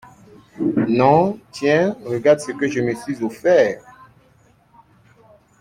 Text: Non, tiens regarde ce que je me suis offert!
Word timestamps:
Non, 0.87 1.39
tiens 1.51 1.95
regarde 2.05 2.39
ce 2.39 2.51
que 2.53 2.67
je 2.67 2.79
me 2.81 2.95
suis 2.95 3.23
offert! 3.23 3.83